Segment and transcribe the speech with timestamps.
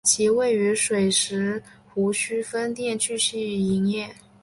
[0.03, 1.61] 其位于上水石
[1.93, 4.15] 湖墟分店继续营业。